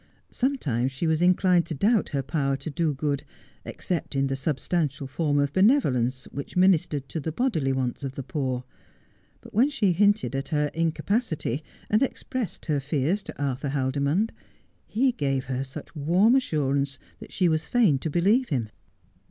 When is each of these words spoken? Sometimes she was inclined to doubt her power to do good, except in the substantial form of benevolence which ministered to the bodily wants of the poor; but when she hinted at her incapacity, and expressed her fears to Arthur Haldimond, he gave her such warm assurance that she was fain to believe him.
Sometimes 0.31 0.91
she 0.91 1.05
was 1.05 1.21
inclined 1.21 1.67
to 1.67 1.75
doubt 1.75 2.09
her 2.09 2.23
power 2.23 2.57
to 2.57 2.71
do 2.71 2.91
good, 2.95 3.23
except 3.63 4.15
in 4.15 4.25
the 4.25 4.35
substantial 4.35 5.05
form 5.05 5.37
of 5.37 5.53
benevolence 5.53 6.23
which 6.31 6.57
ministered 6.57 7.07
to 7.09 7.19
the 7.19 7.31
bodily 7.31 7.71
wants 7.71 8.03
of 8.03 8.13
the 8.13 8.23
poor; 8.23 8.63
but 9.41 9.53
when 9.53 9.69
she 9.69 9.91
hinted 9.91 10.35
at 10.35 10.47
her 10.47 10.71
incapacity, 10.73 11.63
and 11.87 12.01
expressed 12.01 12.65
her 12.65 12.79
fears 12.79 13.21
to 13.21 13.39
Arthur 13.39 13.69
Haldimond, 13.69 14.31
he 14.87 15.11
gave 15.11 15.43
her 15.45 15.63
such 15.63 15.95
warm 15.95 16.33
assurance 16.33 16.97
that 17.19 17.31
she 17.31 17.47
was 17.47 17.65
fain 17.65 17.99
to 17.99 18.09
believe 18.09 18.49
him. 18.49 18.69